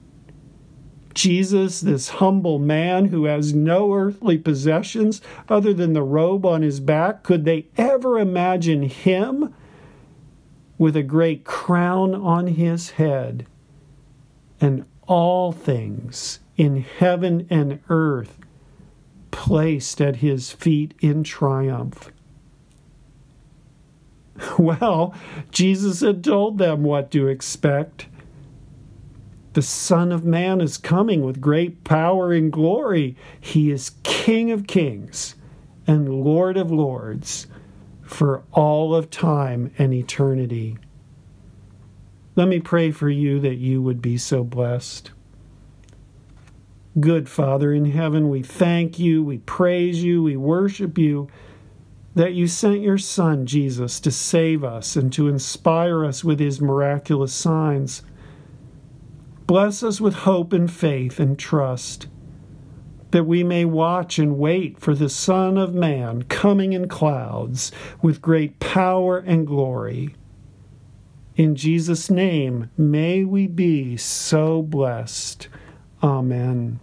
Jesus, 1.13 1.81
this 1.81 2.09
humble 2.09 2.59
man 2.59 3.05
who 3.05 3.25
has 3.25 3.53
no 3.53 3.91
earthly 3.91 4.37
possessions 4.37 5.19
other 5.49 5.73
than 5.73 5.93
the 5.93 6.03
robe 6.03 6.45
on 6.45 6.61
his 6.61 6.79
back, 6.79 7.23
could 7.23 7.43
they 7.43 7.67
ever 7.75 8.19
imagine 8.19 8.83
him 8.83 9.53
with 10.77 10.95
a 10.95 11.03
great 11.03 11.43
crown 11.43 12.13
on 12.13 12.47
his 12.47 12.91
head? 12.91 13.47
And 14.59 14.85
all 15.07 15.51
things 15.51 16.39
in 16.57 16.81
heaven 16.81 17.47
and 17.49 17.79
earth 17.89 18.37
placed 19.31 20.01
at 20.01 20.17
his 20.17 20.51
feet 20.51 20.93
in 20.99 21.23
triumph. 21.23 22.11
Well, 24.59 25.15
Jesus 25.49 26.01
had 26.01 26.23
told 26.23 26.57
them 26.59 26.83
what 26.83 27.09
to 27.11 27.27
expect. 27.27 28.07
The 29.53 29.63
Son 29.63 30.11
of 30.11 30.23
Man 30.23 30.61
is 30.61 30.77
coming 30.77 31.23
with 31.23 31.41
great 31.41 31.83
power 31.83 32.31
and 32.31 32.51
glory. 32.51 33.17
He 33.39 33.71
is 33.71 33.95
King 34.03 34.51
of 34.51 34.67
kings 34.67 35.33
and 35.87 36.23
Lord 36.23 36.57
of 36.57 36.71
lords 36.71 37.47
for 38.03 38.43
all 38.51 38.93
of 38.93 39.09
time 39.09 39.71
and 39.79 39.93
eternity. 39.93 40.77
Let 42.37 42.49
me 42.49 42.59
pray 42.59 42.91
for 42.91 43.09
you 43.09 43.39
that 43.39 43.55
you 43.55 43.81
would 43.81 43.99
be 43.99 44.15
so 44.15 44.43
blessed. 44.43 45.09
Good 46.99 47.27
Father 47.27 47.73
in 47.73 47.85
heaven, 47.85 48.29
we 48.29 48.43
thank 48.43 48.99
you, 48.99 49.23
we 49.23 49.39
praise 49.39 50.03
you, 50.03 50.21
we 50.21 50.37
worship 50.37 50.99
you 50.99 51.29
that 52.13 52.35
you 52.35 52.45
sent 52.45 52.81
your 52.81 52.99
Son, 52.99 53.47
Jesus, 53.47 53.99
to 54.01 54.11
save 54.11 54.63
us 54.63 54.95
and 54.95 55.11
to 55.13 55.27
inspire 55.27 56.05
us 56.05 56.23
with 56.23 56.39
his 56.39 56.61
miraculous 56.61 57.33
signs. 57.33 58.03
Bless 59.47 59.81
us 59.81 59.99
with 59.99 60.13
hope 60.13 60.53
and 60.53 60.71
faith 60.71 61.19
and 61.19 61.39
trust, 61.39 62.05
that 63.09 63.23
we 63.23 63.43
may 63.43 63.65
watch 63.65 64.19
and 64.19 64.37
wait 64.37 64.77
for 64.79 64.93
the 64.93 65.09
Son 65.09 65.57
of 65.57 65.73
Man 65.73 66.21
coming 66.21 66.73
in 66.73 66.87
clouds 66.87 67.71
with 68.03 68.21
great 68.21 68.59
power 68.59 69.17
and 69.17 69.47
glory. 69.47 70.13
In 71.37 71.55
Jesus' 71.55 72.09
name, 72.09 72.71
may 72.75 73.23
we 73.23 73.45
be 73.45 73.95
so 73.95 74.63
blessed. 74.63 75.47
Amen. 76.01 76.79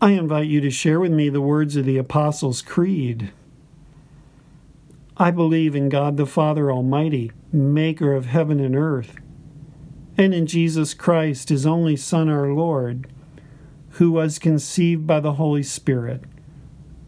I 0.00 0.10
invite 0.12 0.48
you 0.48 0.60
to 0.62 0.70
share 0.70 0.98
with 0.98 1.12
me 1.12 1.28
the 1.28 1.40
words 1.40 1.76
of 1.76 1.84
the 1.84 1.96
Apostles' 1.96 2.60
Creed. 2.60 3.30
I 5.16 5.30
believe 5.30 5.76
in 5.76 5.90
God 5.90 6.16
the 6.16 6.26
Father 6.26 6.72
Almighty, 6.72 7.30
maker 7.52 8.14
of 8.14 8.26
heaven 8.26 8.58
and 8.58 8.74
earth, 8.74 9.14
and 10.18 10.34
in 10.34 10.46
Jesus 10.46 10.92
Christ, 10.92 11.50
his 11.50 11.64
only 11.64 11.94
Son, 11.94 12.28
our 12.28 12.52
Lord, 12.52 13.06
who 13.90 14.10
was 14.10 14.40
conceived 14.40 15.06
by 15.06 15.20
the 15.20 15.34
Holy 15.34 15.62
Spirit 15.62 16.24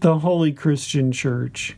the 0.00 0.18
Holy 0.20 0.52
Christian 0.52 1.12
Church, 1.12 1.76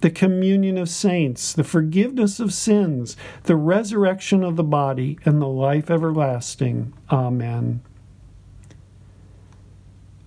the 0.00 0.10
communion 0.10 0.76
of 0.76 0.88
saints, 0.88 1.52
the 1.52 1.64
forgiveness 1.64 2.38
of 2.38 2.52
sins, 2.52 3.16
the 3.44 3.56
resurrection 3.56 4.44
of 4.44 4.56
the 4.56 4.64
body, 4.64 5.18
and 5.24 5.40
the 5.40 5.48
life 5.48 5.90
everlasting. 5.90 6.92
Amen. 7.10 7.80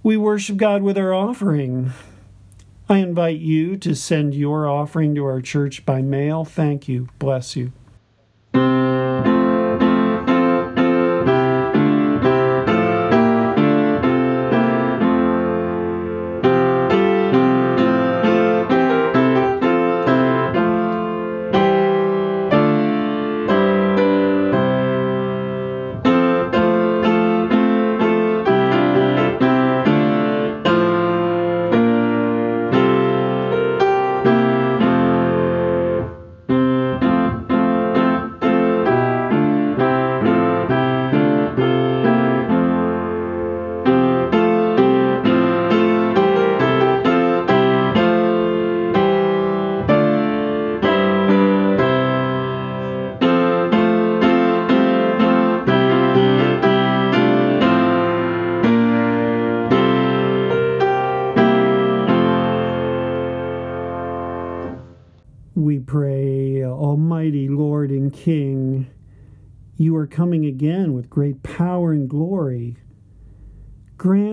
We 0.02 0.18
worship 0.18 0.58
God 0.58 0.82
with 0.82 0.98
our 0.98 1.14
offering. 1.14 1.92
I 2.90 3.00
invite 3.00 3.40
you 3.40 3.78
to 3.78 3.94
send 3.94 4.34
your 4.34 4.68
offering 4.68 5.14
to 5.16 5.26
our 5.26 5.42
church 5.42 5.86
by 5.86 6.02
mail. 6.02 6.46
Thank 6.46 6.88
you. 6.88 7.10
Bless 7.20 7.56
you. 7.56 7.72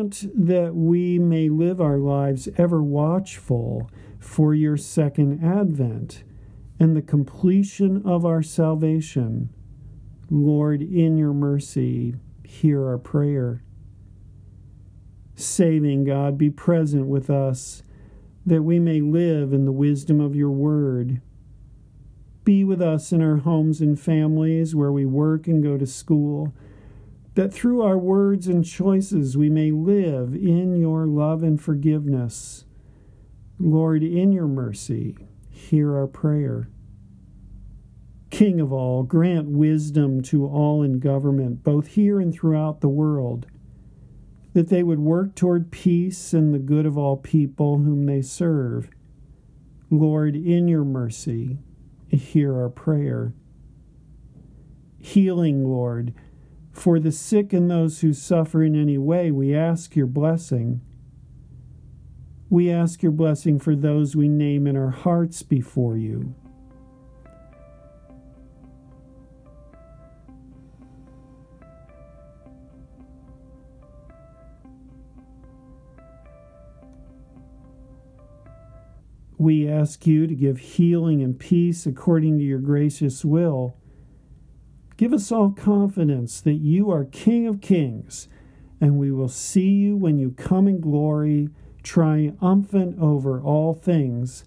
Grant 0.05 0.47
that 0.49 0.75
we 0.75 1.19
may 1.19 1.49
live 1.49 1.81
our 1.81 1.97
lives 1.97 2.47
ever 2.59 2.83
watchful 2.83 3.91
for 4.19 4.55
your 4.55 4.77
second 4.77 5.43
advent 5.43 6.25
and 6.79 6.95
the 6.95 7.01
completion 7.01 8.03
of 8.05 8.27
our 8.27 8.43
salvation. 8.43 9.49
Lord, 10.29 10.83
in 10.83 11.17
your 11.17 11.33
mercy, 11.33 12.17
hear 12.45 12.87
our 12.87 12.99
prayer. 12.99 13.63
Saving 15.37 16.05
God, 16.05 16.37
be 16.37 16.51
present 16.51 17.07
with 17.07 17.31
us 17.31 17.83
that 18.45 18.63
we 18.63 18.79
may 18.79 19.01
live 19.01 19.55
in 19.55 19.65
the 19.65 19.73
wisdom 19.73 20.21
of 20.21 20.37
your 20.37 20.51
word. 20.51 21.23
Be 22.45 22.63
with 22.63 22.83
us 22.83 23.11
in 23.11 23.23
our 23.23 23.39
homes 23.39 23.81
and 23.81 23.99
families 23.99 24.75
where 24.75 24.93
we 24.93 25.07
work 25.07 25.47
and 25.47 25.63
go 25.63 25.79
to 25.79 25.87
school, 25.87 26.53
that 27.35 27.53
through 27.53 27.83
our 27.83 27.99
words 27.99 28.47
and 28.47 28.65
choices 28.65 29.37
we 29.37 29.51
may 29.51 29.71
live 29.71 30.35
in 30.35 30.77
your 30.77 31.07
love 31.07 31.43
and 31.43 31.61
forgiveness. 31.61 32.65
Lord, 33.59 34.03
in 34.03 34.33
your 34.33 34.47
mercy, 34.47 35.17
hear 35.51 35.97
our 35.97 36.07
prayer. 36.07 36.69
King 38.31 38.61
of 38.61 38.73
all, 38.73 39.05
grant 39.05 39.49
wisdom 39.49 40.21
to 40.23 40.47
all 40.47 40.83
in 40.83 40.99
government, 40.99 41.63
both 41.63 41.89
here 41.89 42.21
and 42.21 42.35
throughout 42.35 42.81
the 42.81 42.89
world, 42.89 43.47
that 44.55 44.69
they 44.69 44.83
would 44.83 45.01
work 45.01 45.35
toward 45.35 45.71
peace 45.71 46.33
and 46.33 46.53
the 46.53 46.59
good 46.59 46.87
of 46.87 46.99
all 46.99 47.17
people 47.17 47.79
whom 47.79 48.07
they 48.07 48.23
serve. 48.23 48.89
Lord, 49.91 50.35
in 50.35 50.67
your 50.69 50.85
mercy, 50.85 51.59
hear 52.09 52.57
our 52.57 52.69
prayer. 52.69 53.33
Healing, 55.01 55.65
Lord, 55.65 56.15
for 56.75 56.99
the 56.99 57.13
sick 57.13 57.53
and 57.53 57.71
those 57.71 58.01
who 58.01 58.13
suffer 58.13 58.63
in 58.63 58.75
any 58.75 58.99
way, 58.99 59.31
we 59.31 59.55
ask 59.55 59.95
your 59.95 60.09
blessing. 60.09 60.81
We 62.51 62.71
ask 62.71 63.03
your 63.03 63.13
blessing 63.13 63.59
for 63.59 63.75
those 63.77 64.17
we 64.17 64.29
name 64.29 64.67
in 64.67 64.77
our 64.77 64.91
hearts 64.91 65.43
before 65.43 65.97
you. 65.97 66.35
We 79.39 79.69
ask 79.69 80.07
you 80.07 80.27
to 80.27 80.35
give 80.35 80.59
healing 80.59 81.23
and 81.23 81.39
peace 81.39 81.87
according 81.87 82.39
to 82.39 82.45
your 82.45 82.61
gracious 82.61 83.25
will. 83.25 83.77
Give 84.97 85.13
us 85.13 85.33
all 85.33 85.51
confidence 85.51 86.41
that 86.41 86.55
you 86.55 86.91
are 86.91 87.05
King 87.05 87.47
of 87.47 87.61
kings, 87.61 88.29
and 88.81 88.99
we 88.99 89.11
will 89.11 89.29
see 89.29 89.71
you 89.71 89.97
when 89.97 90.19
you 90.19 90.31
come 90.31 90.69
in 90.69 90.81
glory, 90.81 91.49
triumphant 91.83 92.99
over 93.01 93.41
all 93.41 93.75
things. 93.75 94.45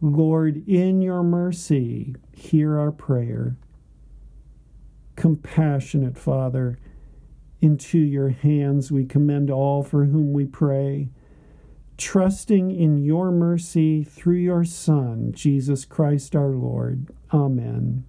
Lord, 0.00 0.66
in 0.68 1.00
your 1.00 1.22
mercy, 1.22 2.16
hear 2.32 2.78
our 2.78 2.92
prayer. 2.92 3.56
Compassionate 5.14 6.18
Father, 6.18 6.78
into 7.60 7.98
your 7.98 8.28
hands 8.28 8.92
we 8.92 9.06
commend 9.06 9.50
all 9.50 9.82
for 9.82 10.04
whom 10.04 10.32
we 10.32 10.44
pray 10.44 11.08
trusting 11.96 12.70
in 12.70 12.98
your 12.98 13.30
mercy 13.30 14.04
through 14.04 14.36
your 14.36 14.64
Son, 14.64 15.32
Jesus 15.32 15.84
Christ 15.84 16.36
our 16.36 16.50
Lord. 16.50 17.10
Amen. 17.32 18.04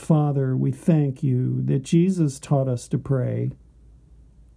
Father, 0.00 0.56
we 0.56 0.72
thank 0.72 1.22
you 1.22 1.60
that 1.66 1.82
Jesus 1.82 2.40
taught 2.40 2.68
us 2.68 2.88
to 2.88 2.98
pray. 2.98 3.50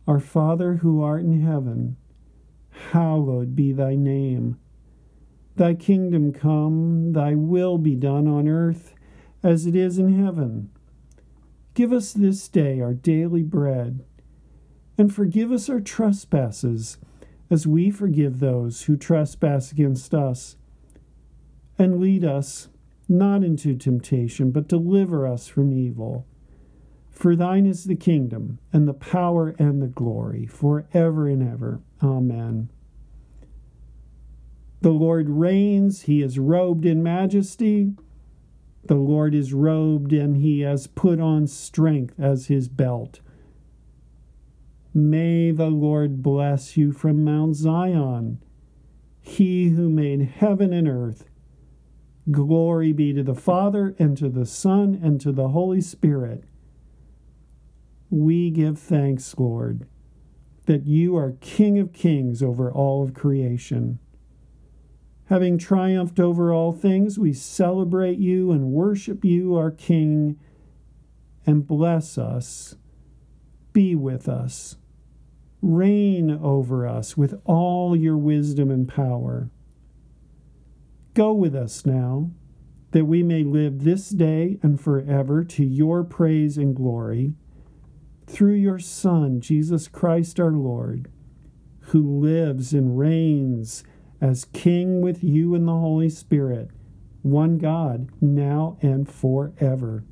Our 0.07 0.21
Father 0.21 0.75
who 0.75 1.03
art 1.03 1.21
in 1.21 1.41
heaven, 1.41 1.97
hallowed 2.91 3.53
be 3.53 3.73
thy 3.73 3.95
name. 3.95 4.57
Thy 5.57 5.73
kingdom 5.73 6.31
come, 6.31 7.11
thy 7.11 7.35
will 7.35 7.77
be 7.77 7.93
done 7.93 8.25
on 8.25 8.47
earth 8.47 8.95
as 9.43 9.65
it 9.65 9.75
is 9.75 9.99
in 9.99 10.23
heaven. 10.23 10.71
Give 11.73 11.91
us 11.91 12.13
this 12.13 12.47
day 12.47 12.79
our 12.79 12.93
daily 12.93 13.43
bread, 13.43 14.05
and 14.97 15.13
forgive 15.13 15.51
us 15.51 15.69
our 15.69 15.81
trespasses 15.81 16.97
as 17.49 17.67
we 17.67 17.91
forgive 17.91 18.39
those 18.39 18.83
who 18.83 18.95
trespass 18.95 19.73
against 19.73 20.13
us. 20.13 20.55
And 21.77 21.99
lead 21.99 22.23
us 22.23 22.69
not 23.07 23.43
into 23.43 23.75
temptation, 23.75 24.51
but 24.51 24.67
deliver 24.67 25.27
us 25.27 25.47
from 25.47 25.71
evil. 25.71 26.25
For 27.11 27.35
thine 27.35 27.65
is 27.65 27.83
the 27.83 27.95
kingdom, 27.95 28.59
and 28.71 28.87
the 28.87 28.93
power, 28.93 29.55
and 29.59 29.81
the 29.81 29.87
glory, 29.87 30.47
for 30.47 30.87
ever 30.93 31.27
and 31.27 31.43
ever. 31.43 31.79
Amen. 32.01 32.69
The 34.81 34.91
Lord 34.91 35.29
reigns, 35.29 36.03
he 36.03 36.21
is 36.21 36.39
robed 36.39 36.85
in 36.85 37.01
majesty. 37.03 37.93
The 38.85 38.95
Lord 38.95 39.33
is 39.33 39.53
robed, 39.53 40.11
and 40.11 40.37
he 40.37 40.61
has 40.61 40.87
put 40.87 41.19
on 41.21 41.47
strength 41.47 42.19
as 42.19 42.47
his 42.47 42.67
belt. 42.67 43.21
May 44.93 45.51
the 45.51 45.69
Lord 45.69 46.21
bless 46.21 46.75
you 46.75 46.91
from 46.91 47.23
Mount 47.23 47.55
Zion, 47.55 48.39
he 49.21 49.69
who 49.69 49.89
made 49.89 50.33
heaven 50.37 50.73
and 50.73 50.87
earth. 50.87 51.29
Glory 52.31 52.93
be 52.93 53.13
to 53.13 53.23
the 53.23 53.35
Father, 53.35 53.95
and 53.99 54.17
to 54.17 54.29
the 54.29 54.45
Son, 54.45 54.99
and 55.01 55.19
to 55.21 55.31
the 55.31 55.49
Holy 55.49 55.81
Spirit. 55.81 56.45
We 58.09 58.49
give 58.49 58.79
thanks, 58.79 59.35
Lord, 59.37 59.87
that 60.65 60.85
you 60.85 61.17
are 61.17 61.35
King 61.41 61.79
of 61.79 61.91
kings 61.91 62.41
over 62.41 62.71
all 62.71 63.03
of 63.03 63.13
creation. 63.13 63.99
Having 65.25 65.57
triumphed 65.57 66.19
over 66.19 66.53
all 66.53 66.71
things, 66.71 67.17
we 67.17 67.33
celebrate 67.33 68.19
you 68.19 68.51
and 68.51 68.71
worship 68.71 69.25
you, 69.25 69.55
our 69.55 69.71
King, 69.71 70.39
and 71.45 71.67
bless 71.67 72.17
us. 72.17 72.75
Be 73.73 73.95
with 73.95 74.29
us 74.29 74.77
Reign 75.63 76.29
over 76.29 76.85
us 76.85 77.15
with 77.15 77.39
all 77.45 77.95
your 77.95 78.17
wisdom 78.17 78.69
and 78.69 78.85
power. 78.85 79.49
Go 81.13 81.33
with 81.33 81.55
us 81.55 81.85
now, 81.85 82.31
that 82.91 83.05
we 83.05 83.21
may 83.21 83.43
live 83.43 83.83
this 83.83 84.09
day 84.09 84.57
and 84.63 84.81
forever 84.81 85.43
to 85.43 85.63
your 85.63 86.03
praise 86.03 86.57
and 86.57 86.75
glory, 86.75 87.33
through 88.25 88.53
your 88.53 88.79
Son, 88.79 89.39
Jesus 89.41 89.87
Christ 89.87 90.39
our 90.39 90.51
Lord, 90.51 91.11
who 91.87 92.19
lives 92.19 92.73
and 92.73 92.97
reigns 92.97 93.83
as 94.21 94.45
King 94.45 95.01
with 95.01 95.23
you 95.23 95.53
in 95.53 95.65
the 95.65 95.73
Holy 95.73 96.09
Spirit, 96.09 96.71
one 97.21 97.57
God, 97.57 98.09
now 98.21 98.77
and 98.81 99.07
forever. 99.07 100.03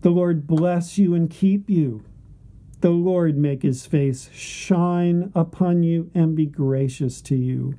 The 0.00 0.10
Lord 0.10 0.46
bless 0.46 0.96
you 0.96 1.14
and 1.14 1.28
keep 1.28 1.68
you. 1.68 2.04
The 2.80 2.90
Lord 2.90 3.36
make 3.36 3.62
his 3.62 3.86
face 3.86 4.30
shine 4.32 5.32
upon 5.34 5.82
you 5.82 6.10
and 6.14 6.36
be 6.36 6.46
gracious 6.46 7.20
to 7.22 7.34
you. 7.36 7.74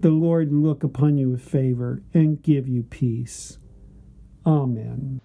The 0.00 0.10
Lord 0.10 0.52
look 0.52 0.82
upon 0.82 1.16
you 1.16 1.30
with 1.30 1.42
favor 1.42 2.02
and 2.12 2.42
give 2.42 2.68
you 2.68 2.82
peace. 2.82 3.58
Amen. 4.44 5.20